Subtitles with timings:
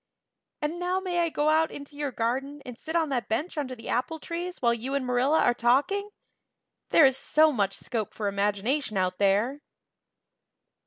[0.63, 3.75] And now may I go out into your garden and sit on that bench under
[3.75, 6.09] the apple trees while you and Marilla are talking?
[6.89, 9.61] There is so much more scope for imagination out there."